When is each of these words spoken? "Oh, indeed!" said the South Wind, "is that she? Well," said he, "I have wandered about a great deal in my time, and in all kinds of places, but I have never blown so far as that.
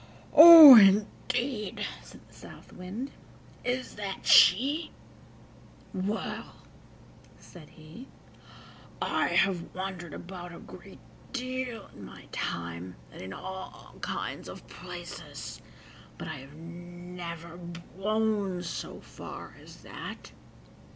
"Oh, 0.33 0.75
indeed!" 0.77 1.85
said 2.01 2.21
the 2.27 2.33
South 2.33 2.73
Wind, 2.73 3.11
"is 3.63 3.93
that 3.97 4.25
she? 4.25 4.89
Well," 5.93 6.63
said 7.37 7.69
he, 7.69 8.07
"I 8.99 9.27
have 9.27 9.75
wandered 9.75 10.15
about 10.15 10.55
a 10.55 10.57
great 10.57 10.97
deal 11.33 11.87
in 11.93 12.03
my 12.03 12.25
time, 12.31 12.95
and 13.11 13.21
in 13.21 13.31
all 13.31 13.93
kinds 14.01 14.49
of 14.49 14.65
places, 14.67 15.61
but 16.17 16.27
I 16.27 16.37
have 16.37 16.55
never 16.55 17.57
blown 17.57 18.63
so 18.63 19.01
far 19.01 19.55
as 19.61 19.83
that. 19.83 20.31